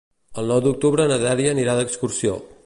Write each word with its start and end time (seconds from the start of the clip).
El 0.43 0.47
nou 0.51 0.61
d'octubre 0.67 1.05
na 1.11 1.19
Dèlia 1.25 1.53
anirà 1.57 1.77
d'excursió. 1.81 2.35